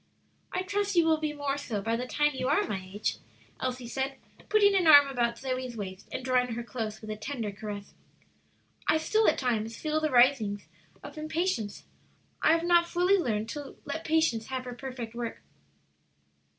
"I 0.51 0.63
trust 0.63 0.95
you 0.95 1.05
will 1.05 1.19
be 1.19 1.31
more 1.31 1.59
so 1.59 1.79
by 1.79 1.95
the 1.95 2.07
time 2.07 2.31
you 2.33 2.47
are 2.47 2.63
my 2.67 2.81
age," 2.91 3.17
Elsie 3.59 3.87
said, 3.87 4.15
putting 4.49 4.73
an 4.73 4.87
arm 4.87 5.07
about 5.07 5.37
Zoe's 5.37 5.77
waist 5.77 6.09
and 6.11 6.25
drawing 6.25 6.53
her 6.55 6.63
close, 6.63 7.01
with 7.01 7.11
a 7.11 7.15
tender 7.15 7.51
caress. 7.51 7.93
"I 8.87 8.97
still 8.97 9.27
at 9.29 9.37
times 9.37 9.77
feel 9.77 9.99
the 10.01 10.09
risings 10.09 10.65
of 11.03 11.19
impatience; 11.19 11.83
I 12.41 12.53
have 12.53 12.63
not 12.63 12.87
fully 12.89 13.19
learned 13.19 13.47
to 13.49 13.75
'let 13.85 14.03
patience 14.03 14.47
have 14.47 14.65
her 14.65 14.73
perfect 14.73 15.13
work.' 15.13 15.43